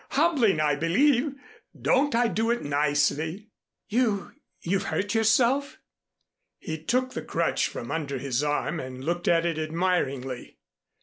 [0.09, 1.35] Hobbling, I believe.
[1.79, 3.51] Don't I do it nicely?"
[3.87, 5.77] "You you've hurt yourself?"
[6.57, 10.57] He took the crutch from under his arm and looked at it admiringly.